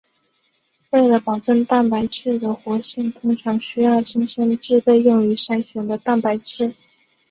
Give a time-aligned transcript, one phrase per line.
[0.89, 6.73] 为了保证蛋白质的活性通常需要新鲜制备用于筛选的蛋白质。